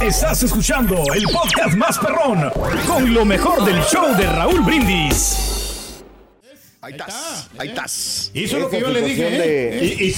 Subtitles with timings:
[0.00, 2.50] Estás escuchando el podcast más perrón
[2.86, 6.02] con lo mejor del show de Raúl Brindis.
[6.80, 8.30] Ahí estás, ahí estás.
[8.34, 9.28] Hizo lo que yo le dije.
[9.30, 10.14] ¿eh?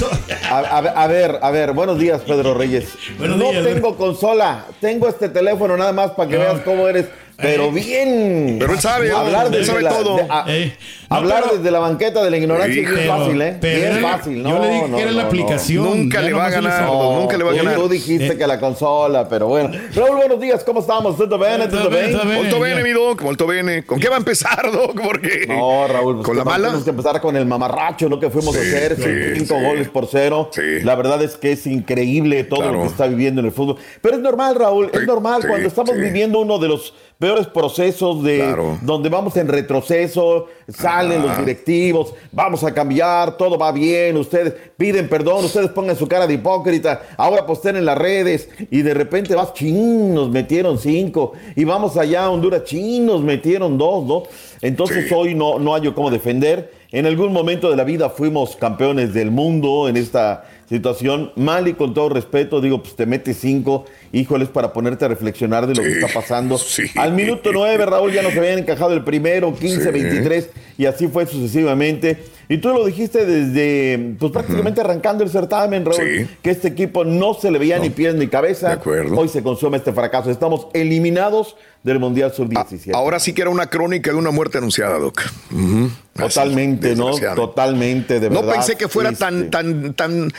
[0.50, 2.88] A, a- a ver, a ver, buenos días, Pedro Reyes.
[3.18, 3.64] Buenos no días.
[3.64, 7.06] tengo consola, tengo este teléfono nada más para que veas cómo eres,
[7.36, 8.56] pero bien.
[8.58, 10.16] Pero él sabe, hablar él sabe la- todo.
[10.16, 10.76] de- a- Eh,
[11.10, 13.56] no, hablar pero- desde la banqueta de la ignorancia es fácil, ¿eh?
[13.60, 14.48] pero era- fácil, no.
[14.50, 15.28] yo le dije no, que era la no, no.
[15.28, 15.84] aplicación.
[15.84, 16.88] Nunca le va a ganar.
[16.90, 17.74] nunca le va a tú- ganar.
[17.76, 18.36] Tú dijiste Eh.
[18.38, 19.70] que la consola, pero bueno.
[19.94, 21.16] Raúl, buenos días, ¿cómo estamos?
[21.16, 21.68] ¿Todo bien?
[21.68, 22.48] ¿Todo Todo bien, bien?
[22.50, 23.84] todo bene, mi Doc, molto bene.
[23.84, 25.00] ¿Con qué va a empezar, Doc?
[25.02, 26.64] Porque No, Raúl, pues ¿Con la mala?
[26.68, 29.64] Tenemos que empezar con el mamarracho, lo que fuimos a hacer, sí, cinco sí.
[29.64, 30.50] goles por cero.
[30.52, 30.80] Sí.
[30.82, 32.74] La verdad es que es increíble todo Claro.
[32.74, 33.76] lo que está viviendo en el fútbol.
[34.00, 38.36] Pero es normal, Raúl, es normal cuando estamos viviendo uno de los peores procesos de
[38.36, 38.78] Claro.
[38.82, 45.08] donde vamos en retroceso, salen los directivos, vamos a cambiar, todo va bien, ustedes piden
[45.08, 49.34] perdón, ustedes pongan su cara de hipócrita, ahora posten en las redes y de repente
[49.34, 54.24] vas, chin, nos metieron cinco y vamos allá a Honduras, chin, nos metieron dos, ¿no?
[54.60, 55.14] Entonces Sí.
[55.14, 56.72] hoy no, no hay cómo defender.
[56.92, 61.32] En algún momento de la vida fuimos campeones del mundo en esta situación.
[61.36, 65.66] Mal y con todo respeto, digo, pues te metes cinco, híjoles, para ponerte a reflexionar
[65.66, 66.58] de lo que está pasando.
[66.58, 66.84] sí.
[66.96, 69.90] Al minuto nueve, Raúl, ya nos habían encajado el primero, 15, Sí.
[69.90, 72.18] 23, y así fue sucesivamente.
[72.48, 76.26] Y tú lo dijiste desde, pues prácticamente arrancando el certamen, Raúl, Sí.
[76.42, 78.68] que este equipo no se le veía ni pies ni cabeza.
[78.68, 79.16] De acuerdo.
[79.16, 80.30] Hoy se consume este fracaso.
[80.30, 82.92] Estamos eliminados del Mundial Ah, Sub-17.
[82.94, 85.20] ahora sí que era una crónica de una muerte anunciada, Doc.
[85.20, 87.10] Así, Totalmente, ¿no?
[87.34, 88.44] Totalmente, de verdad.
[88.44, 89.50] No pensé que fuera tan, triste.
[89.50, 90.32] tan, tan,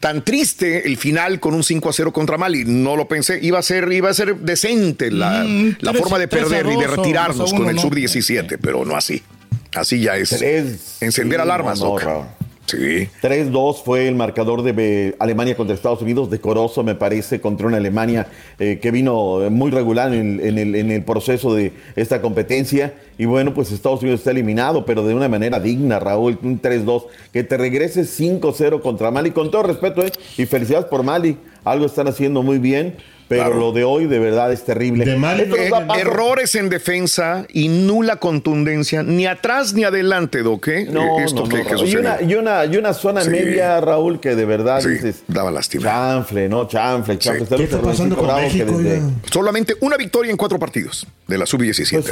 [0.00, 2.64] tan triste el final con un 5 a 0 contra Mali.
[2.66, 3.38] No lo pensé.
[3.42, 6.76] Iba a ser, iba a ser decente la, Mm, la tres- forma de perder y
[6.76, 7.82] de retirarnos con el ¿no?
[7.82, 9.22] sub-17, pero no así.
[9.74, 10.30] Así ya es.
[10.30, 10.98] Tres.
[11.00, 11.96] Encender Sí, alarmas, no.
[12.66, 13.08] Sí.
[13.20, 18.28] 3-2 fue el marcador de Alemania contra Estados Unidos, decoroso me parece, contra una Alemania
[18.58, 22.94] eh, que vino muy regular en, en el, en el proceso de esta competencia.
[23.18, 27.06] Y bueno, pues Estados Unidos está eliminado, pero de una manera digna, Raúl, un 3-2.
[27.32, 31.86] Que te regreses 5-0 contra Mali, con todo respeto, eh, y felicidades por Mali, algo
[31.86, 32.96] están haciendo muy bien.
[33.32, 33.58] Pero Claro.
[33.60, 35.04] lo de hoy de verdad es terrible.
[35.04, 39.84] De Mali Esto nos da paso- errores en defensa y nula contundencia, ni atrás ni
[39.84, 40.68] adelante, Doc.
[40.68, 40.86] ¿eh?
[40.90, 43.30] No, Eh, Esto no, que, no, que y, una, y, una, y una zona Sí.
[43.30, 45.22] media, Raúl, que de verdad Sí, dices.
[45.28, 45.84] daba lástima.
[45.84, 46.66] Chanfle, ¿no?
[46.68, 47.46] Chanfle, chanfle.
[47.46, 47.54] Sí.
[47.56, 48.72] ¿Qué está pasando con México?
[48.78, 49.02] desde-?
[49.30, 52.06] Solamente una victoria en cuatro partidos de la sub-17, Pues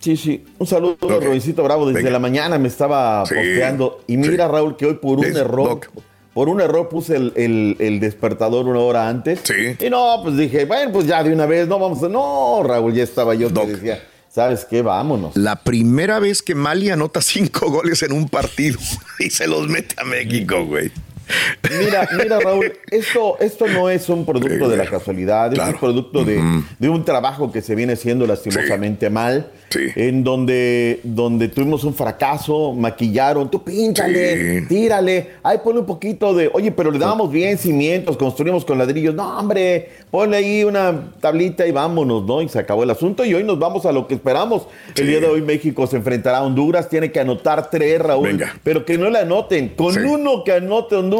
[0.00, 0.44] sí, sí, sí.
[0.58, 1.24] Un saludo a.
[1.24, 1.86] Robincito Bravo.
[1.86, 2.10] Desde Venga.
[2.10, 4.00] la mañana me estaba Sí, posteando.
[4.06, 4.52] Y mira, sí.
[4.52, 5.68] Raúl, que hoy por un Es- error.
[5.68, 5.88] Doc.
[6.34, 9.40] Por un error puse el, el- el despertador una hora antes.
[9.44, 9.76] Sí.
[9.84, 12.08] Y no, pues dije, bueno, pues ya de una vez, no vamos a.
[12.08, 13.66] No, Raúl, ya estaba yo Doc.
[13.66, 14.82] que decía, ¿sabes qué?
[14.82, 15.36] Vámonos.
[15.36, 18.78] La primera vez que Mali anota cinco goles en un partido
[19.20, 20.90] y se los mete a México, güey.
[21.78, 25.70] Mira, mira, Raúl, esto, esto no es un producto de la casualidad, Claro.
[25.70, 26.40] es un producto de,
[26.78, 29.80] de un trabajo que se viene haciendo lastimosamente mal, Sí.
[29.96, 34.66] en donde, donde tuvimos un fracaso, maquillaron, tú pínchale, Sí.
[34.68, 39.14] tírale, ahí ponle un poquito de, oye, pero le damos bien cimientos, construimos con ladrillos,
[39.14, 42.40] no, hombre, ponle ahí una tablita y vámonos, ¿no?
[42.42, 44.66] Y se acabó el asunto y hoy nos vamos a lo que esperamos.
[44.94, 45.10] El Sí.
[45.10, 48.54] día de hoy México se enfrentará a Honduras, tiene que anotar tres, Raúl, Venga.
[48.62, 50.00] pero que no le anoten, con Sí.
[50.00, 51.13] uno que anote Honduras,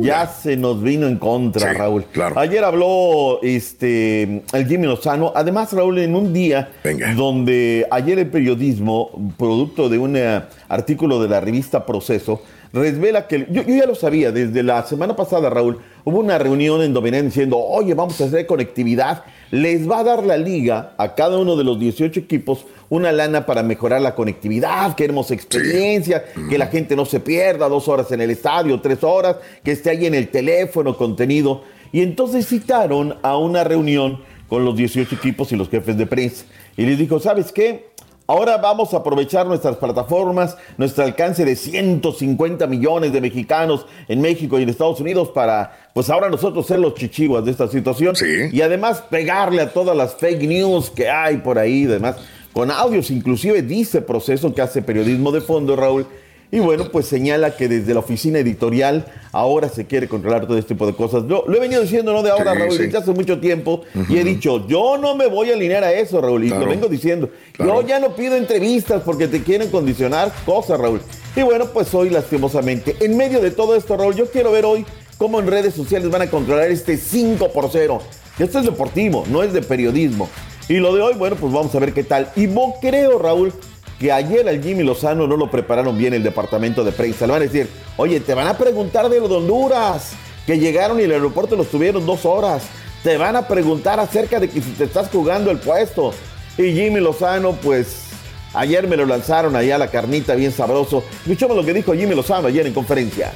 [0.00, 2.04] ya se nos vino en contra, Sí, Raúl.
[2.12, 2.38] claro.
[2.38, 7.12] Ayer habló este el Jimmy Lozano, además, Raúl, en un día Venga.
[7.14, 12.42] donde ayer el periodismo, producto de un eh, artículo de la revista Proceso,
[12.72, 16.82] revela que yo, yo ya lo sabía, desde la semana pasada, Raúl, hubo una reunión
[16.82, 21.14] en venían diciendo, oye, vamos a hacer conectividad, les va a dar la liga a
[21.14, 26.58] cada uno de los 18 equipos una lana para mejorar la conectividad, queremos experiencia, que
[26.58, 30.06] la gente no se pierda dos horas en el estadio, tres horas, que esté ahí
[30.06, 31.62] en el teléfono contenido.
[31.92, 36.46] Y entonces citaron a una reunión con los 18 equipos y los jefes de prensa.
[36.76, 37.87] Y les dijo, ¿sabes qué?
[38.30, 44.58] Ahora vamos a aprovechar nuestras plataformas, nuestro alcance de 150 millones de mexicanos en México
[44.58, 48.14] y en Estados Unidos para, pues ahora nosotros ser los chichiguas de esta situación.
[48.16, 48.50] Sí.
[48.52, 52.16] Y además pegarle a todas las fake news que hay por ahí y demás.
[52.52, 56.06] Con audios, inclusive dice proceso que hace periodismo de fondo, Raúl.
[56.50, 60.72] Y bueno, pues señala que desde la oficina editorial ahora se quiere controlar todo este
[60.74, 61.24] tipo de cosas.
[61.28, 62.82] Yo lo he venido diciendo no de ahora, Sí, Raúl, sí.
[62.84, 63.82] desde hace mucho tiempo.
[64.08, 66.44] Y he dicho, yo no me voy a alinear a eso, Raúl.
[66.44, 66.64] Y Claro.
[66.64, 67.28] lo vengo diciendo.
[67.52, 67.82] Claro.
[67.82, 71.02] Yo ya no pido entrevistas porque te quieren condicionar cosas, Raúl.
[71.36, 74.86] Y bueno, pues hoy lastimosamente, en medio de todo esto, Raúl, yo quiero ver hoy
[75.18, 78.00] cómo en redes sociales van a controlar este 5 por 0.
[78.38, 80.30] Esto es deportivo, no es de periodismo.
[80.68, 82.30] Y lo de hoy, bueno, pues vamos a ver qué tal.
[82.36, 83.52] Y yo creo, Raúl,
[83.98, 87.26] que ayer al Jimmy Lozano no lo prepararon bien el departamento de prensa.
[87.26, 90.12] Le van a decir, oye, te van a preguntar de lo de Honduras,
[90.46, 92.62] que llegaron y el aeropuerto los tuvieron dos horas.
[93.02, 96.12] te van a preguntar acerca de que si te estás jugando el puesto.
[96.56, 98.08] Y Jimmy Lozano, pues
[98.54, 101.04] ayer me lo lanzaron allá a la carnita bien sabroso.
[101.22, 103.32] Escuchamos lo que dijo Jimmy Lozano ayer en conferencia.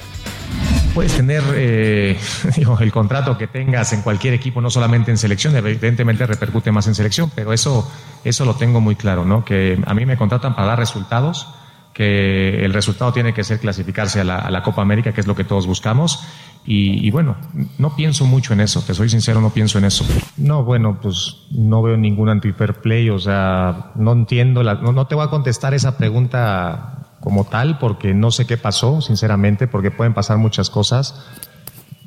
[0.95, 2.19] Puedes tener eh,
[2.81, 6.95] el contrato que tengas en cualquier equipo, no solamente en selección, evidentemente repercute más en
[6.95, 7.91] selección, pero eso,
[8.25, 9.43] eso lo tengo muy claro, ¿no?
[9.43, 11.49] Que a mí me contratan para dar resultados,
[11.95, 15.45] que el resultado tiene que ser clasificarse a la, Copa América, que es lo que
[15.45, 16.25] todos buscamos.
[16.65, 17.37] Y, bueno,
[17.79, 20.07] no pienso mucho en eso, te soy sincero, no pienso en eso.
[20.37, 25.07] No, bueno, pues no veo ningún anti-fair play, o sea, no entiendo, la, no, no
[25.07, 29.93] te voy a contestar esa pregunta como tal, porque no sé qué pasó, sinceramente, porque
[29.93, 31.25] pueden pasar muchas cosas.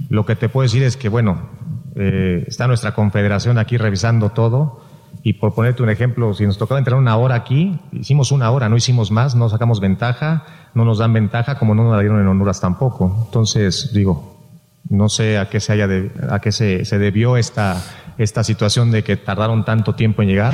[0.09, 1.49] Lo que te puedo decir es que, bueno,
[1.95, 4.81] eh, está nuestra confederación aquí revisando todo.
[5.23, 8.67] Y por ponerte un ejemplo, si nos tocaba entrar una hora aquí, hicimos una hora,
[8.67, 12.19] no hicimos más, no sacamos ventaja, no nos dan ventaja, como no nos la dieron
[12.19, 13.23] en Honduras tampoco.
[13.25, 14.37] Entonces, digo,
[14.89, 15.87] no sé a qué se haya
[16.29, 17.81] a qué se, se debió esta,
[18.17, 20.53] esta situación de que tardaron tanto tiempo en llegar.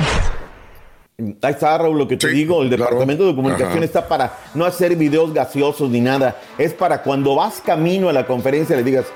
[1.18, 4.96] Ahí está, Raúl, lo que te digo, el departamento de comunicación está para no hacer
[4.96, 6.36] videos gaseosos ni nada.
[6.58, 9.06] Es para cuando vas camino a la conferencia le digas,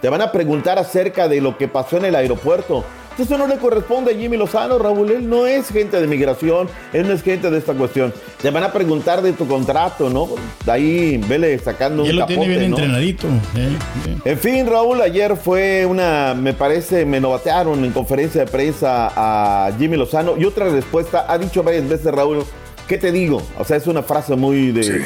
[0.00, 2.84] te van a preguntar acerca de lo que pasó en el aeropuerto.
[3.18, 5.10] Eso no le corresponde a Jimmy Lozano, Raúl.
[5.10, 8.12] Él no es gente de migración, él no es gente de esta cuestión.
[8.42, 10.28] Te van a preguntar de tu contrato, ¿no?
[10.64, 13.28] De ahí, vele sacando un él lo tiene bien entrenadito.
[13.56, 13.76] Eh,
[14.24, 19.70] en fin, Raúl, ayer fue una, me parece, me novatearon en conferencia de prensa a
[19.78, 21.26] Jimmy Lozano y otra respuesta.
[21.28, 22.44] Ha dicho varias veces, Raúl,
[22.88, 23.42] ¿Qué te digo?
[23.58, 25.02] O sea, es una frase muy de,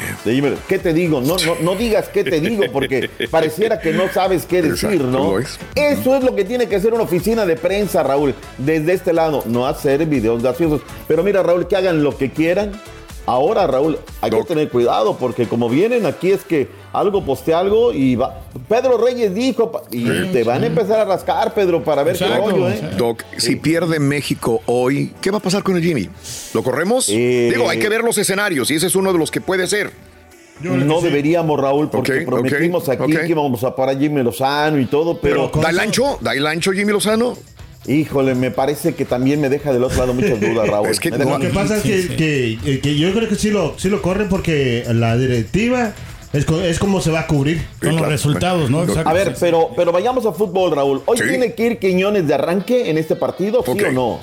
[0.67, 1.21] ¿Qué te digo?
[1.21, 5.39] No, no, no digas qué te digo porque pareciera que no sabes qué decir, ¿no?
[5.75, 8.35] Eso es lo que tiene que hacer una oficina de prensa, Raúl.
[8.57, 10.81] Desde este lado, no hacer videos graciosos.
[11.07, 12.73] Pero mira, Raúl, que hagan lo que quieran
[13.29, 17.93] Ahora, Raúl, hay que tener cuidado porque como vienen aquí es que algo poste algo
[17.93, 18.41] y va.
[18.67, 22.67] Pedro Reyes dijo y te van a empezar a rascar, Pedro, para ver qué rollo,
[22.67, 22.81] ¿eh?
[22.97, 26.09] Doc, si pierde México hoy, ¿qué va a pasar con el Jimmy?
[26.55, 27.07] ¿Lo corremos?
[27.09, 29.67] Eh, Digo, hay que ver los escenarios y ese es uno de los que puede
[29.67, 29.91] ser.
[30.61, 35.21] no deberíamos, Raúl, porque prometimos aquí que íbamos a parar a Jimmy Lozano y todo,
[35.21, 35.51] pero.
[35.53, 36.17] ¿Da el ancho?
[36.19, 37.37] ¿Da el ancho Jimmy Lozano?
[37.87, 40.89] Híjole, me parece que también me deja del otro lado muchas dudas, Raúl.
[40.89, 44.01] es que, lo que pasa es que, que, yo creo que sí lo, sí lo
[44.01, 45.93] corren porque la directiva
[46.33, 48.85] es, es como se va a cubrir con los resultados, ¿no?
[49.05, 51.01] A ver, pero, pero vayamos a fútbol, Raúl.
[51.05, 54.19] ¿Hoy tiene que ir Quiñones de arranque en este partido, sí o no?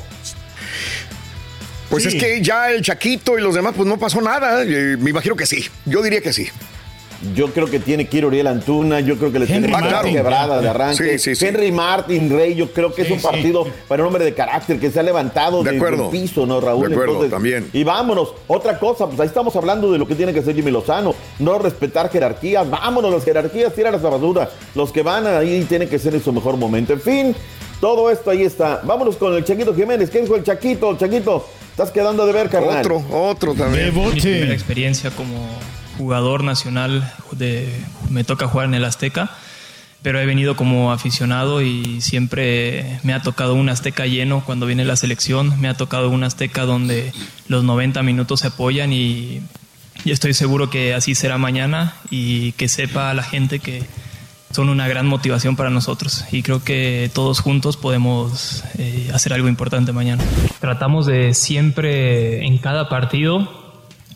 [1.91, 4.62] Pues es que ya el Chaquito y los demás, pues no pasó nada.
[4.64, 5.64] Eh, me imagino que sí.
[5.85, 6.49] Yo diría que sí.
[7.35, 10.61] Yo creo que tiene que ir Uriel Antuna, yo creo que le tiene que quebrada
[10.61, 11.19] de arranque.
[11.41, 14.91] Henry Martin, Rey, yo creo que es un partido para un hombre de carácter que
[14.91, 16.89] se ha levantado de del piso, ¿no, Raúl?
[16.89, 17.69] De acuerdo, también.
[17.73, 20.71] Y vámonos, otra cosa, pues ahí estamos hablando de lo que tiene que ser Jimmy
[20.71, 24.51] Lozano, no respetar jerarquías, vámonos, las jerarquías, tiran esa basura.
[24.75, 26.93] Los que van ahí tienen que ser en su mejor momento.
[26.93, 27.35] En fin,
[27.81, 28.81] todo esto ahí está.
[28.85, 30.11] Vámonos con el Chaquito Jiménez.
[30.11, 30.97] ¿Quién fue el Chaquito?
[30.97, 32.79] Chaquito, estás quedando de ver, carnal.
[32.79, 33.95] Otro, otro también.
[33.95, 35.49] Mi primera experiencia como
[35.97, 37.73] jugador nacional, de,
[38.11, 39.31] me toca jugar en el Azteca,
[40.03, 44.85] pero he venido como aficionado y siempre me ha tocado un Azteca lleno cuando viene
[44.85, 47.13] la selección, me ha tocado un Azteca donde
[47.49, 49.43] los 90 minutos se apoyan y,
[50.05, 53.83] estoy seguro que así será mañana y que sepa la gente que
[54.53, 59.49] son una gran motivación para nosotros y creo que todos juntos podemos eh, hacer algo
[59.49, 60.23] importante mañana.
[60.61, 63.65] Tratamos de siempre en cada partido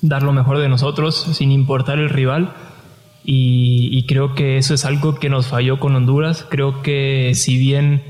[0.03, 2.53] dar lo mejor de nosotros sin importar el rival.
[3.23, 6.47] Y, creo que eso es algo que nos falló con Honduras.
[6.49, 8.03] Creo que si bien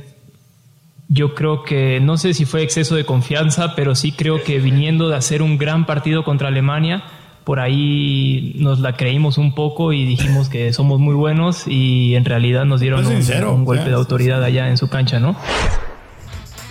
[1.09, 5.09] yo creo que, no sé si fue exceso de confianza, pero sí creo que viniendo
[5.09, 7.03] de hacer un gran partido contra Alemania,
[7.45, 12.25] por ahí nos la creímos un poco y dijimos que somos muy buenos y en
[12.25, 15.35] realidad nos dieron un, golpe de autoridad allá en su cancha, ¿no?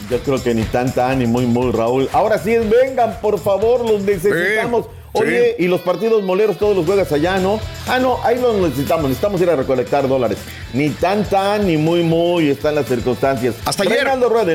[0.09, 2.09] Yo creo que ni tanta ni muy, muy Raúl.
[2.13, 4.87] Ahora sí, vengan, por favor, los necesitamos.
[5.13, 7.59] Oye, y los partidos moleros todos los juegas allá, ¿no?
[7.87, 10.37] Ah, no, ahí los necesitamos, necesitamos ir a recolectar dólares.
[10.73, 13.55] Ni tan tan, ni muy muy están las circunstancias.
[13.65, 14.07] Hasta ayer,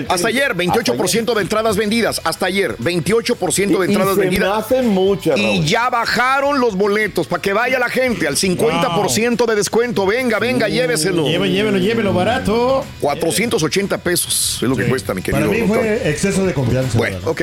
[0.09, 2.21] hasta ayer, 28% de entradas vendidas.
[2.25, 4.65] Hasta ayer, 28% de entradas y vendidas.
[4.65, 9.55] hacen muchas, Y ya bajaron los boletos para que vaya la gente al 50% de
[9.57, 10.07] descuento.
[10.07, 11.25] Venga, venga, lléveselo.
[11.25, 12.85] Llévelo, llévelo, llévelo barato.
[13.01, 15.49] 480 pesos es lo que cuesta, mi querido.
[15.49, 16.97] Para mí fue exceso de confianza.
[16.97, 17.43] Bueno, ok.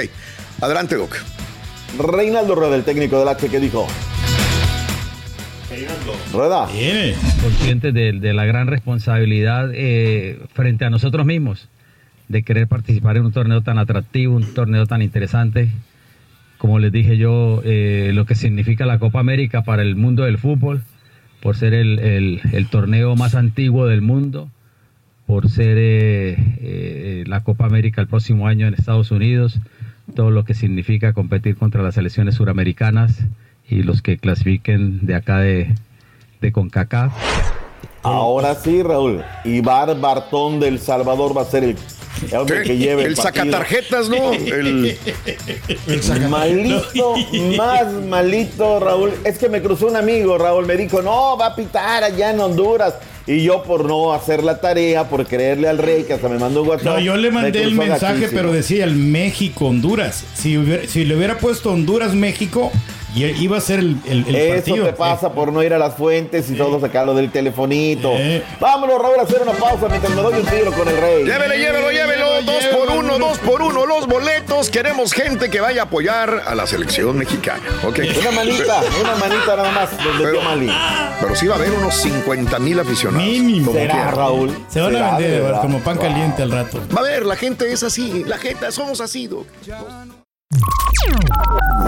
[0.61, 1.17] Adelante, Doc.
[1.97, 3.87] Reinaldo Rueda, el técnico del H, ¿qué dijo?
[6.33, 6.67] Rueda.
[7.41, 11.69] Conscientes de, la gran responsabilidad eh, frente a nosotros mismos
[12.27, 15.69] de querer participar en un torneo tan atractivo, un torneo tan interesante,
[16.57, 20.37] como les dije yo, eh, lo que significa la Copa América para el mundo del
[20.37, 20.81] fútbol,
[21.41, 24.49] por ser el, torneo más antiguo del mundo,
[25.25, 29.59] por ser eh, la Copa América el próximo año en Estados Unidos,
[30.11, 33.19] todo lo que significa competir contra las selecciones suramericanas
[33.67, 35.73] y los que clasifiquen de acá de,
[36.41, 37.13] de CONCACAF.
[38.03, 39.23] Ahora sí, Raúl.
[39.43, 41.77] Ibar Bartón del Salvador va a ser el,
[42.29, 44.33] el hombre que lleve el, sacatarjetas, ¿no?
[44.33, 44.97] El,
[45.87, 47.15] el malito,
[47.57, 49.13] más malito, Raúl.
[49.23, 52.39] Es que me cruzó un amigo, Raúl, me dijo, no, va a pitar allá en
[52.39, 52.95] Honduras.
[53.27, 56.63] Y yo por no hacer la tarea, por creerle al rey, que hasta me mandó
[56.63, 56.97] un WhatsApp.
[56.97, 60.25] No, yo le mandé el mensaje, pero decía el México-Honduras.
[60.33, 62.71] Si, si le hubiera puesto Honduras-México,
[63.13, 66.49] y iba a ser el, el, Eso te pasa por no ir a las fuentes
[66.49, 68.13] y todo sacarlo del telefonito.
[68.59, 71.25] Vámonos, Raúl, a hacer una pausa mientras me doy un tiro con el rey.
[71.25, 72.30] Llévele, llévelo, llévelo.
[72.45, 73.85] Dos por uno, dos por uno.
[73.85, 74.69] Los boletos.
[74.69, 77.63] Queremos gente que vaya a apoyar a la selección mexicana.
[77.83, 78.09] Okay.
[78.19, 79.89] Una manita, una manita nada más.
[80.17, 80.39] Pero,
[81.19, 83.25] pero sí va a haber unos 50 mil aficionados.
[83.25, 83.71] Mínimo.
[83.71, 84.55] ¿Será, Raúl?
[84.69, 86.81] Se van a vender como pan caliente al rato.
[86.95, 88.23] Va a ver, la gente es así.
[88.25, 89.29] La gente, somos así,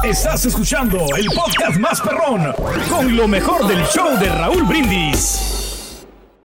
[0.04, 2.54] Estás escuchando el podcast más perrón
[2.90, 5.63] con lo mejor del show de Raúl Brindis.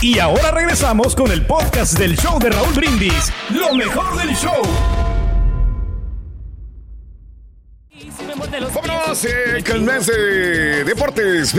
[0.00, 3.32] Y ahora regresamos con el podcast del show de Raúl Brindis.
[3.50, 4.62] Lo mejor del show.
[8.72, 11.52] Vámonos eh, con más de deportes.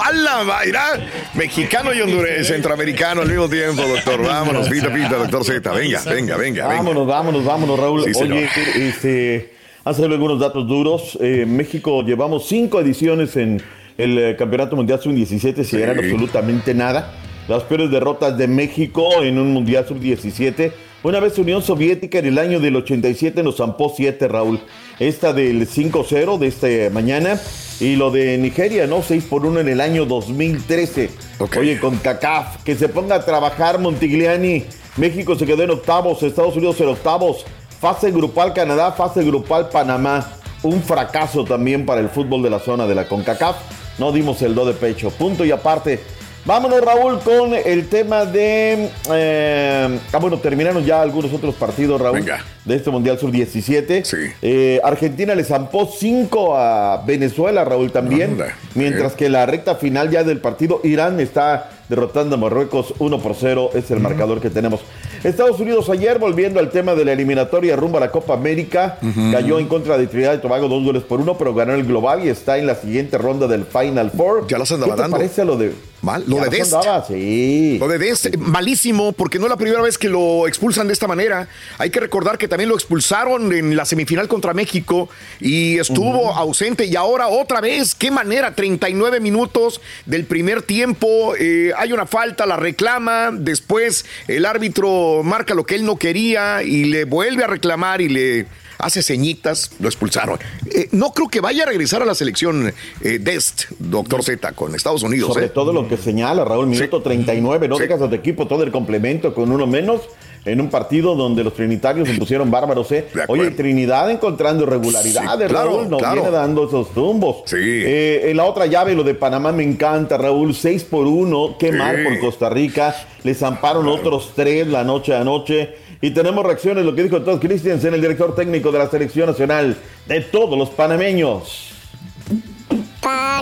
[0.00, 1.08] ¡Hala, Mayra!
[1.34, 4.22] Mexicano y hondureño, centroamericano al mismo tiempo, doctor.
[4.26, 5.72] Vámonos, pita, pita, doctor Z.
[5.72, 6.68] Venga, venga, venga.
[6.68, 8.02] Vámonos, vámonos, vámonos, Raúl.
[8.02, 11.18] Oye, este, hace algunos datos duros.
[11.20, 13.60] Eh, México llevamos cinco ediciones en
[13.98, 17.12] el eh, Campeonato Mundial Sub-17 sin ganar absolutamente nada
[17.48, 20.72] las peores derrotas de México en un Mundial Sub-17.
[21.02, 24.60] Una vez Unión Soviética en el año del 87 nos zampó 7, Raúl.
[25.00, 27.40] Esta del 5-0 de esta mañana.
[27.80, 29.02] Y lo de Nigeria, ¿no?
[29.02, 31.10] 6 por 1 en el año 2013.
[31.58, 34.64] Oye, con CACAF, que se ponga a trabajar Montigliani.
[34.96, 37.44] México se quedó en octavos, Estados Unidos en octavos.
[37.80, 40.34] Fase grupal Canadá, fase grupal Panamá.
[40.62, 43.56] Un fracaso también para el fútbol de la zona de la CONCACAF.
[43.98, 45.10] No dimos el do de pecho.
[45.10, 45.98] Punto y aparte.
[46.44, 48.90] Vámonos, Raúl, con el tema de.
[49.12, 52.24] Eh, ah, bueno, terminaron ya algunos otros partidos, Raúl,
[52.64, 54.04] de este Mundial Sur-17.
[54.04, 54.16] Sí.
[54.42, 58.38] Eh, Argentina le zampó 5 a Venezuela, Raúl, también.
[58.74, 63.36] mientras que la recta final ya del partido, Irán está derrotando a Marruecos 1 por
[63.36, 64.80] 0, es el marcador que tenemos.
[65.22, 68.98] Estados Unidos ayer, volviendo al tema de la eliminatoria rumbo a la Copa América,
[69.30, 72.24] cayó en contra de Trinidad y Tobago dos goles por uno, pero ganó el global
[72.24, 74.48] y está en la siguiente ronda del Final Four.
[74.48, 76.74] Ya las andaba ¿Qué te parece lo de Mal, lo de Dest.
[77.06, 77.76] sí.
[77.78, 81.06] Lo de Dest, malísimo, porque no es la primera vez que lo expulsan de esta
[81.06, 81.48] manera.
[81.78, 85.08] Hay que recordar que también lo expulsaron en la semifinal contra México
[85.40, 87.94] y estuvo ausente y ahora otra vez.
[87.94, 88.54] ¿Qué manera?
[88.54, 91.34] 39 minutos del primer tiempo.
[91.38, 93.30] Eh, hay una falta, la reclama.
[93.32, 98.08] Después el árbitro marca lo que él no quería y le vuelve a reclamar y
[98.08, 98.46] le
[98.82, 100.38] hace ceñitas, lo expulsaron.
[100.70, 104.74] Eh, no creo que vaya a regresar a la selección eh, Dest, doctor Z, con
[104.74, 105.32] Estados Unidos.
[105.32, 105.48] Sobre ¿eh?
[105.50, 109.34] todo lo que señala Raúl, minuto 39, no dejas a tu equipo todo el complemento
[109.34, 110.02] con uno menos
[110.44, 112.90] en un partido donde los trinitarios se pusieron bárbaros.
[112.90, 113.06] ¿eh?
[113.28, 116.14] Oye, Trinidad encontrando irregularidades, Sí, claro, Raúl, nos claro.
[116.22, 117.42] viene dando esos tumbos.
[117.46, 117.56] Sí.
[117.60, 121.70] Eh, en la otra llave, lo de Panamá me encanta, Raúl, 6 por 1, qué
[121.70, 121.76] Sí.
[121.78, 125.76] mal por Costa Rica, le zamparon otros tres la noche a noche.
[126.04, 129.76] Y tenemos reacciones, lo que dijo Todd Christensen, el director técnico de la selección nacional
[130.08, 131.70] de todos los panameños.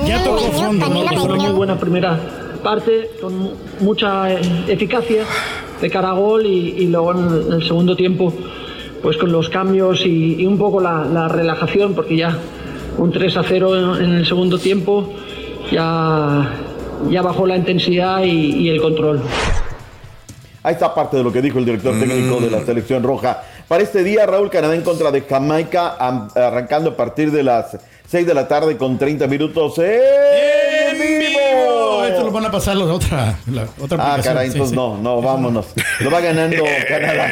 [0.07, 1.07] Ya tocó fondo, ¿no?
[1.09, 2.21] Fue una muy buena primera
[2.63, 5.25] parte, con mucha eh, eficacia
[5.81, 8.31] de cara a gol y, y luego en el segundo tiempo,
[9.03, 12.37] pues con los cambios y, y un poco la, la relajación, porque ya
[12.99, 15.11] un 3 a 0 en, en el segundo tiempo
[15.73, 16.55] ya,
[17.09, 19.23] ya bajó la intensidad y, y el control.
[20.63, 23.43] Ahí está parte de lo que dijo el director técnico de la selección roja.
[23.67, 27.79] Para este día, Raúl Canadá en contra de Jamaica, am- arrancando a partir de las
[28.09, 32.05] 6 de la tarde con 30 minutos en vivo.
[32.05, 34.35] Esto lo van a pasar la otra, la otra Ah, aplicación.
[34.35, 34.77] caray, Sí, entonces sí.
[34.77, 35.67] no, no, vámonos.
[36.01, 37.31] Lo va ganando Canadá.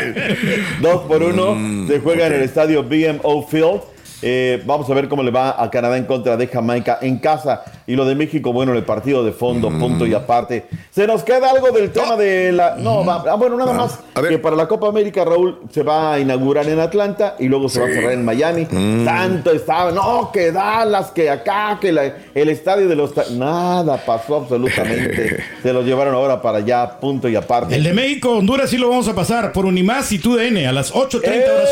[0.81, 1.87] Dos por uno.
[1.89, 3.81] Se juega en el estadio BMO Field.
[4.21, 7.63] Eh, vamos a ver cómo le va a Canadá en contra de Jamaica en casa.
[7.87, 10.67] Y lo de México, bueno, el partido de fondo, punto y aparte.
[10.91, 12.77] Se nos queda algo del tema de la.
[12.77, 13.99] No, va- ah, bueno, nada más.
[14.29, 17.81] Que para la Copa América, Raúl, se va a inaugurar en Atlanta y luego se
[17.81, 18.67] va a cerrar en Miami.
[19.05, 23.13] Tanto estaba, no, que Dallas, que acá, que la- el estadio de los.
[23.33, 25.43] Nada pasó absolutamente.
[25.63, 27.75] se lo llevaron ahora para allá, punto y aparte.
[27.77, 30.93] El de México, Honduras sí lo vamos a pasar por Unimás y TUDN a las
[30.93, 31.69] 8.30 horas.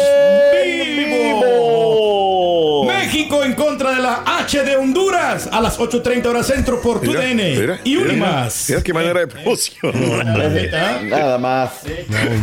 [0.65, 1.66] ¡Vivo!
[2.99, 7.37] México en contra de la H de Honduras a las 8.30 horas centro por TUDN
[7.37, 8.67] mira, y mira, Unimás.
[8.69, 9.93] Mira qué manera de promoción.
[11.09, 11.71] Nada más.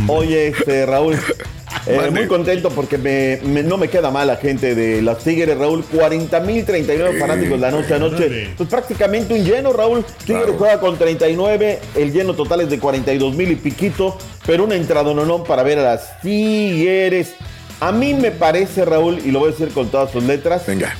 [0.08, 1.14] Oye, este, Raúl,
[1.86, 5.56] eh, muy contento porque me, me- no me queda mal la gente de las Tigres,
[5.58, 5.84] Raúl.
[5.84, 8.48] 40 mil 39 fanáticos la noche a noche.
[8.56, 10.04] Pues prácticamente un lleno, Raúl.
[10.26, 14.76] Tigres juega con 39, el lleno total es de 42 mil y piquito, pero una
[14.76, 17.34] entrada no para ver a las Tigres.
[17.84, 20.66] A mí me parece, Raúl, y lo voy a decir con todas sus letras.
[20.66, 20.96] Venga.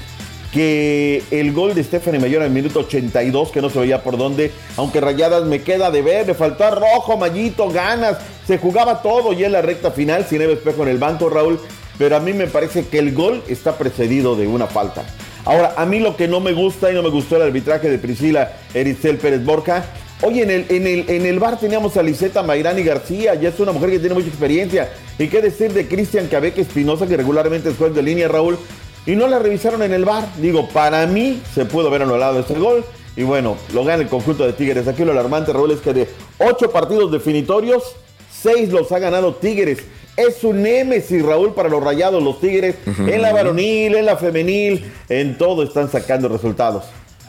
[0.52, 4.18] Que el gol de Stephanie Mayor en el minuto 82, que no se veía por
[4.18, 9.00] dónde, aunque rayadas me queda de ver, me faltó a rojo, mallito, ganas, se jugaba
[9.00, 11.58] todo y en la recta final, sin Espejo en el banco, Raúl,
[11.96, 15.04] pero a mí me parece que el gol está precedido de una falta.
[15.46, 17.96] Ahora, a mí lo que no me gusta y no me gustó el arbitraje de
[17.96, 19.86] Priscila Ericel Pérez Borja.
[20.26, 23.60] Oye, en el, en el, en el bar teníamos a Liseta Mayrani García, ya es
[23.60, 24.90] una mujer que tiene mucha experiencia.
[25.18, 28.56] ¿Y qué decir de Cristian Cabeque Espinosa, que regularmente es juez de línea, Raúl?
[29.04, 30.26] Y no la revisaron en el bar.
[30.38, 32.86] Digo, para mí se pudo haber anulado ese gol.
[33.16, 34.88] Y bueno, lo gana el conjunto de Tigres.
[34.88, 37.82] Aquí lo alarmante, Raúl, es que de ocho partidos definitorios,
[38.32, 39.80] seis los ha ganado Tigres.
[40.16, 42.76] Es un némesis, Raúl, para los rayados, los Tigres.
[42.86, 46.84] En la varonil, en la femenil, en todo están sacando resultados.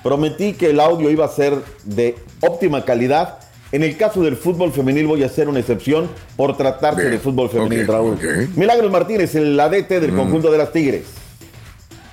[0.05, 3.39] Prometí que el audio iba a ser de óptima calidad.
[3.71, 7.49] En el caso del fútbol femenil voy a hacer una excepción por tratarse de fútbol
[7.49, 8.13] femenil, ok, Raúl.
[8.13, 8.23] ok.
[8.55, 11.05] Milagros Martínez, el ADT del conjunto de las Tigres.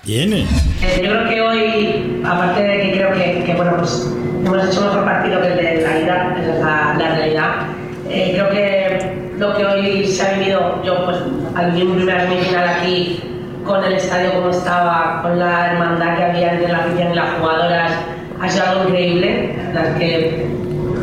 [0.02, 0.40] Tiene.
[0.80, 4.11] Eh, yo creo que hoy, aparte de que creo que, que, bueno, pues
[4.42, 7.66] hemos hecho mejor partido que el de la ida, esa es la, la realidad.
[8.08, 11.18] Eh, creo que lo que hoy se ha vivido, yo pues
[11.54, 13.22] al vivir mi primera semifinal aquí,
[13.64, 17.38] con el estadio como estaba, con la hermandad que había entre la afición y las
[17.38, 17.92] jugadoras,
[18.41, 19.56] ha sido algo increíble.
[19.73, 20.47] La verdad es que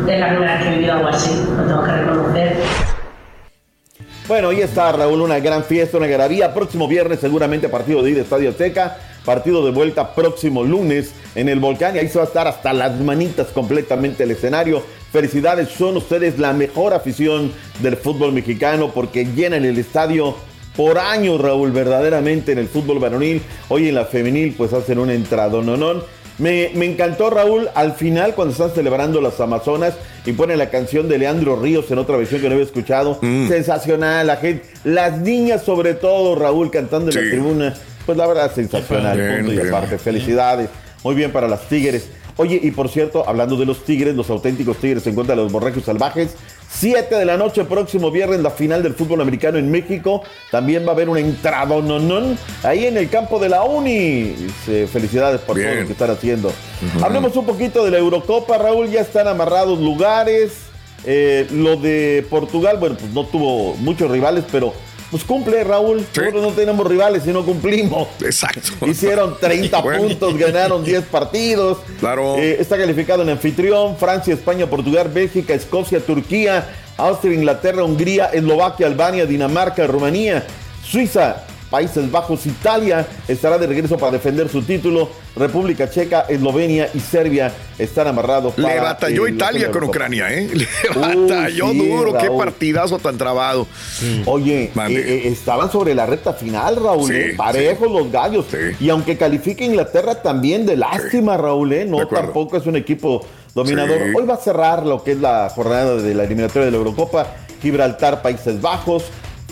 [0.07, 2.55] es la primera vez que he vivido algo así, lo tengo que reconocer.
[4.27, 6.53] Bueno, ahí está Raúl, una gran fiesta, una garabía.
[6.53, 11.59] Próximo viernes seguramente partido de ida Estadio Azteca, partido de vuelta próximo lunes en el
[11.59, 14.83] Volcán y ahí se va a estar hasta las manitas completamente el escenario.
[15.11, 20.35] Felicidades, son ustedes la mejor afición del fútbol mexicano porque llenan el estadio
[20.75, 23.41] por años, Raúl, verdaderamente en el fútbol varonil.
[23.69, 26.03] Hoy en la femenil pues hacen una entrada, no, no.
[26.37, 31.09] Me, me encantó Raúl al final cuando están celebrando las Amazonas y ponen la canción
[31.09, 33.19] de Leandro Ríos en otra versión que no había escuchado.
[33.21, 37.73] Sensacional, la gente, las niñas sobre todo, Raúl cantando en la tribuna.
[38.05, 39.17] Pues la verdad, sensacional.
[39.17, 40.69] Bien, punto y aparte, felicidades.
[41.03, 42.09] Muy bien para las Tigres.
[42.39, 45.83] Oye, y por cierto, hablando de los Tigres, los auténticos Tigres se encuentran los Borregos
[45.83, 46.37] Salvajes.
[46.71, 50.23] 7 de la noche, próximo viernes, la final del fútbol americano en México.
[50.49, 54.33] También va a haber una entrada no, ahí en el campo de la Uni.
[54.89, 56.49] Felicidades por todo lo que están haciendo.
[57.03, 58.89] Hablemos un poquito de la Eurocopa, Raúl.
[58.89, 60.59] Ya están amarrados lugares.
[61.03, 64.73] Eh, lo de Portugal, bueno, pues no tuvo muchos rivales, pero
[65.11, 66.05] pues cumple, Raúl.
[66.15, 68.07] Nosotros no tenemos rivales y no cumplimos.
[68.21, 68.85] Exacto.
[68.85, 70.03] Hicieron 30 Bueno.
[70.03, 71.79] puntos, ganaron 10 partidos.
[71.99, 72.35] Claro.
[72.37, 73.97] Eh, está calificado en anfitrión.
[73.97, 76.67] Francia, España, Portugal, Bélgica, Escocia, Turquía,
[76.97, 80.45] Austria, Inglaterra, Hungría, Eslovaquia, Albania, Dinamarca, Rumanía,
[80.85, 85.09] Suiza, Países Bajos, Italia estará de regreso para defender su título.
[85.35, 88.57] República Checa, Eslovenia y Serbia están amarrados.
[88.57, 89.83] Le batalló eh, Italia con.
[89.83, 90.49] Ucrania, ¿eh?
[90.53, 93.67] Le Uy, batalló sí, duro, qué partidazo tan trabado.
[94.25, 97.07] Oye, eh, eh, estaban sobre la recta final, Raúl.
[97.07, 98.45] Sí, eh, Parejos los gallos.
[98.79, 101.85] Y aunque califique Inglaterra también de lástima, Raúl, ¿eh?
[101.85, 104.01] No, tampoco es un equipo dominador.
[104.15, 107.27] Hoy va a cerrar lo que es la jornada de la eliminatoria de la Eurocopa.
[107.61, 109.03] Gibraltar, Países Bajos.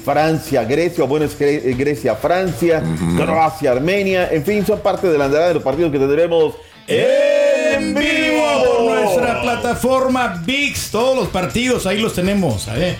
[0.07, 2.81] Francia, Grecia, o bueno, es eh, Grecia, Francia,
[3.17, 6.55] Croacia, Armenia, en fin, son parte de la andada de los partidos que tendremos
[6.87, 10.91] En vivo por nuestra plataforma VIX.
[10.91, 12.69] Todos los partidos ahí los tenemos.
[12.69, 12.95] A ver.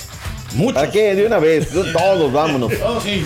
[0.56, 0.74] Muchos.
[0.74, 1.16] ¿Para qué?
[1.16, 2.74] De una vez, todos, vámonos.
[2.86, 3.24] Oh, sí,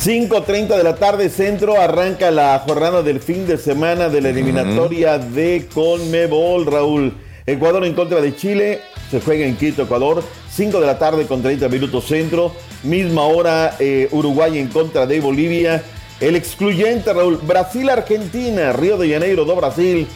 [0.00, 0.26] sí.
[0.30, 5.18] 5.30 de la tarde centro arranca la jornada del fin de semana de la eliminatoria
[5.18, 7.14] de Conmebol, Raúl.
[7.44, 8.80] Ecuador en contra de Chile,
[9.10, 10.22] se juega en Quito, Ecuador.
[10.50, 12.52] 5 de la tarde con 30 minutos centro.
[12.82, 15.82] Misma hora eh, Uruguay en contra de Bolivia.
[16.20, 17.38] El excluyente, Raúl.
[17.42, 20.06] Brasil-Argentina, Río de Janeiro do Brasil.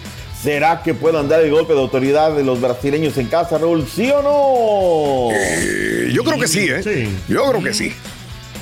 [0.43, 3.87] ¿Será que puedan dar el golpe de autoridad de los brasileños en casa, Raúl?
[3.87, 5.29] ¿Sí o no?
[5.37, 7.09] Eh, yo creo que sí, ¿eh?
[7.29, 7.93] Yo creo que sí.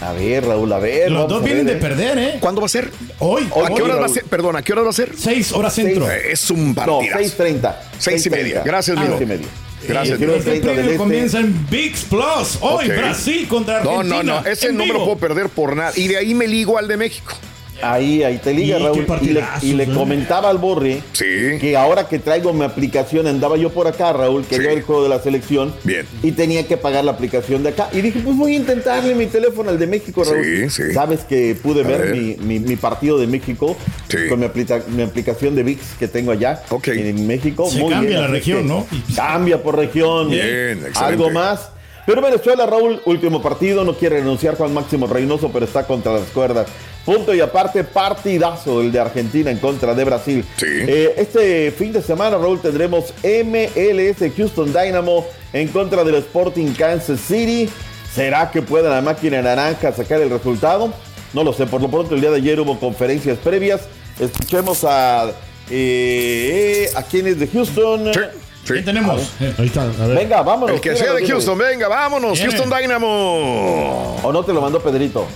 [0.03, 1.11] A ver, Raúl, a ver.
[1.11, 1.87] Los dos vienen de ver, ¿eh?
[1.89, 2.37] perder, ¿eh?
[2.41, 2.91] ¿Cuándo va a ser?
[3.19, 3.45] Hoy.
[3.65, 4.25] ¿A qué hoy, hora va a ser?
[4.25, 5.13] Perdón, ¿a qué hora va a ser?
[5.17, 6.11] 6 horas centro.
[6.11, 7.19] Eh, Es un No, partidazo.
[7.45, 7.75] 6.30.
[7.99, 8.63] Seis y media.
[8.65, 9.17] Gracias, Ah, amigo.
[9.19, 9.47] seis y media.
[9.89, 10.39] Gracias, Eh, amigo.
[10.39, 10.97] este 30 del premio este.
[10.99, 12.59] comienza en VIX Plus.
[12.61, 12.89] Hoy.
[12.89, 14.23] Brasil contra No, Argentina.
[14.23, 14.47] no, no.
[14.47, 15.93] Ese en no me lo puedo perder por nada.
[15.97, 17.35] Y de ahí me ligo al de México.
[17.83, 18.97] Ahí, ahí te liga, Y Raúl.
[18.97, 21.25] Y le, partidazos, y le comentaba al Borri Sí.
[21.61, 24.63] que ahora que traigo mi aplicación, andaba yo por acá, Raúl, que Sí.
[24.63, 25.73] veo el juego de la selección.
[25.85, 26.07] Bien.
[26.23, 27.89] Y tenía que pagar la aplicación de acá.
[27.93, 30.45] Y dije, pues voy a intentarle mi teléfono al de México, Raúl.
[30.45, 30.93] Sí, sí.
[30.93, 32.15] Sabes que pude ver, ver.
[32.17, 33.77] Mi, mi- mi partido de México
[34.09, 34.17] Sí.
[34.29, 37.69] con mi, aplica- mi aplicación de VIX que tengo allá en México.
[37.71, 38.87] Se Muy cambia bien, la región, ¿no?
[39.17, 40.31] Cambia por región.
[40.31, 40.45] Bien,
[40.79, 40.99] excelente.
[40.99, 41.71] Algo más.
[42.07, 46.29] Pero Venezuela, Raúl, último partido, no quiere renunciar Juan Máximo Reynoso, pero está contra las
[46.31, 46.67] cuerdas.
[47.11, 50.45] Punto y aparte, partidazo el de Argentina en contra de Brasil.
[50.57, 50.67] Sí.
[50.69, 57.19] Eh, este fin de semana, Raúl, tendremos MLS Houston Dynamo en contra del Sporting Kansas
[57.19, 57.69] City.
[58.15, 60.93] ¿Será que pueda la máquina naranja sacar el resultado?
[61.33, 61.67] No lo sé.
[61.67, 63.81] Por lo pronto, el día de ayer hubo conferencias previas.
[64.21, 65.33] Escuchemos a,
[65.69, 68.15] eh, a quienes de Houston.
[68.15, 68.21] Sí.
[68.67, 68.73] sí.
[68.73, 69.33] ¿Quién tenemos?
[69.59, 70.17] Ahí está, a ver.
[70.17, 70.77] Venga, vámonos.
[70.77, 71.27] El que sea de.
[71.27, 72.39] Houston, venga, vámonos.
[72.39, 74.17] Houston Dynamo.
[74.23, 75.27] ¿O no te lo mandó Pedrito?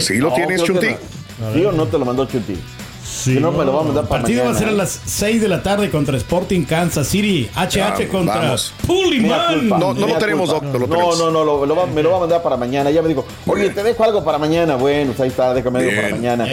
[0.00, 0.86] Sí, lo No, que Chunti.
[1.40, 1.52] no.
[1.52, 2.56] ¿Sí o no te lo mandó Chunti?
[3.12, 4.72] Sí, Si no, me lo va a mandar El para partido va a ser a
[4.72, 7.48] las 6 de la tarde contra Sporting Kansas City.
[7.54, 8.74] HH Vamos, contra vamos.
[8.86, 10.48] Culpa, No, no lo tenemos.
[10.48, 12.90] Doc, no No, no, no, lo- lo va- me lo va a mandar para mañana.
[12.90, 13.74] Ya me dijo, Muy oye, bien.
[13.74, 14.76] te dejo algo para mañana.
[14.76, 16.46] Bueno, pues ahí está, déjame algo para mañana.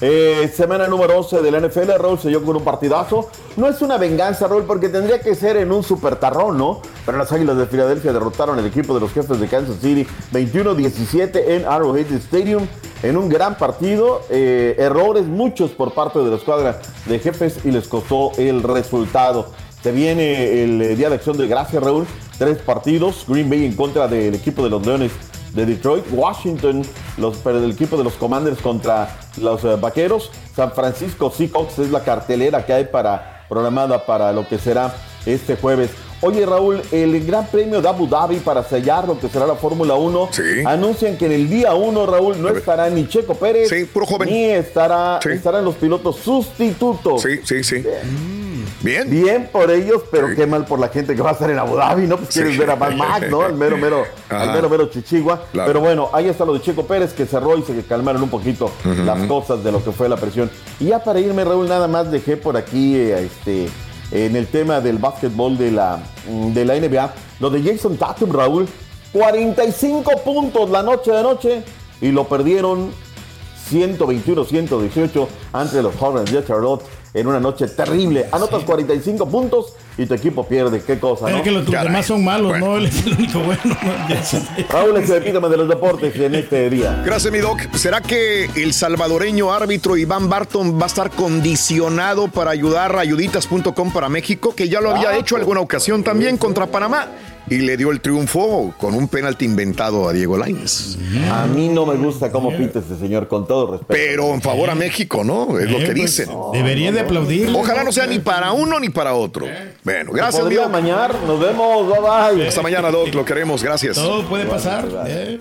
[0.00, 3.30] Eh, semana número 11 de la NFL, Raúl se dio con un partidazo.
[3.56, 6.80] No es una venganza, Raúl, porque tendría que ser en un supertarrón, ¿no?
[7.04, 11.42] Pero las Águilas de Filadelfia derrotaron al equipo de los jefes de Kansas City 21-17
[11.56, 12.66] en Arrowhead Stadium
[13.02, 14.22] en un gran partido.
[14.30, 19.50] Eh, errores muchos por parte de la escuadra de jefes y les costó el resultado.
[19.82, 22.06] Se viene el eh, Día de Acción de Gracias, Raúl.
[22.38, 23.24] Tres partidos.
[23.28, 25.12] Green Bay en contra del equipo de los Leones
[25.54, 26.04] de Detroit.
[26.12, 26.82] Washington,
[27.42, 30.30] pero el equipo de los Commanders contra los eh, Vaqueros.
[30.54, 35.56] San Francisco Seahawks es la cartelera que hay para, programada para lo que será este
[35.56, 35.90] jueves.
[36.22, 39.94] Oye Raúl, el Gran Premio de Abu Dhabi para sellar lo que será la Fórmula
[39.94, 40.28] 1.
[40.32, 40.42] Sí.
[40.64, 43.68] Anuncian que en el día 1, Raúl, no estará ni Checo Pérez.
[43.68, 44.28] Sí, puro joven.
[44.30, 45.30] Ni estará, Sí.
[45.30, 47.20] estarán los pilotos sustitutos.
[47.22, 47.84] Sí, sí, sí.
[48.82, 49.08] Bien.
[49.10, 51.76] Bien por ellos, pero qué mal por la gente que va a estar en Abu
[51.76, 52.16] Dhabi, ¿no?
[52.18, 53.42] Pues quieres ver a Mad Max, ¿no?
[53.42, 55.44] Al mero, mero, al mero, mero Chichigua.
[55.52, 55.66] Claro.
[55.66, 58.70] Pero bueno, ahí está lo de Checo Pérez, que cerró y se calmaron un poquito
[59.04, 60.50] las cosas de lo que fue la presión.
[60.80, 63.68] Y ya para irme, Raúl, nada más dejé por aquí, este,
[64.10, 68.32] en el tema del básquetbol de la, mm, de la NBA, lo de Jason Tatum,
[68.32, 68.68] Raúl,
[69.12, 71.62] 45 puntos la noche de noche
[72.00, 72.92] y lo perdieron
[73.70, 76.82] 121-118 ante los Hornets de Charlotte
[77.14, 78.26] en una noche terrible.
[78.30, 80.82] Anotas 45 puntos y tu equipo pierde.
[80.82, 81.42] Qué cosa, Es ¿no?
[81.42, 81.86] que los Caray.
[81.88, 82.66] demás son malos, Bueno.
[82.66, 82.76] ¿no?
[82.76, 83.60] Él es el único bueno.
[84.70, 87.02] Raúl, es el epítome de los deportes en este día.
[87.04, 87.60] Gracias, mi doc.
[87.74, 93.92] ¿Será que el salvadoreño árbitro Iván Barton va a estar condicionado para ayudar a ayuditas.com
[93.92, 97.08] para México, que ya lo había Ah, hecho alguna ocasión también contra Panamá
[97.48, 100.96] y le dio el triunfo con un penalti inventado a Diego Lainez?
[101.30, 103.86] A mí no me gusta cómo pinta este señor, con todo respeto.
[103.88, 105.58] Pero en favor a México, ¿no?
[105.58, 106.28] Es lo Eh, que pues, dicen.
[106.52, 107.50] Debería de aplaudir.
[107.54, 109.46] Ojalá no sea ni para uno ni para otro.
[109.84, 110.52] Bueno, gracias, doc.
[111.26, 111.88] Nos vemos.
[111.88, 112.48] Bye bye.
[112.48, 113.14] Hasta mañana, doc.
[113.14, 113.62] Lo queremos.
[113.62, 113.96] Gracias.
[113.96, 114.86] Todo puede pasar.
[115.06, 115.38] eh.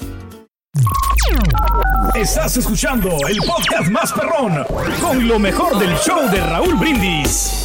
[2.16, 4.64] Estás escuchando el podcast más perrón
[5.02, 7.65] con lo mejor del show de Raúl Brindis.